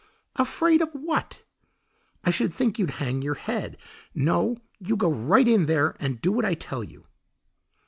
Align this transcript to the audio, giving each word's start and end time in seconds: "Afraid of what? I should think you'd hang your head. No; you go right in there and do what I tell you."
"Afraid 0.35 0.81
of 0.81 0.89
what? 0.93 1.45
I 2.23 2.31
should 2.31 2.51
think 2.55 2.79
you'd 2.79 2.89
hang 2.97 3.21
your 3.21 3.35
head. 3.35 3.77
No; 4.15 4.57
you 4.79 4.97
go 4.97 5.13
right 5.13 5.47
in 5.47 5.67
there 5.67 5.95
and 5.99 6.19
do 6.19 6.31
what 6.31 6.43
I 6.43 6.55
tell 6.55 6.83
you." 6.83 7.05